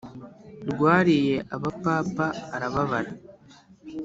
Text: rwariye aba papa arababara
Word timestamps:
rwariye 0.71 1.35
aba 1.55 1.71
papa 1.83 2.27
arababara 2.55 3.11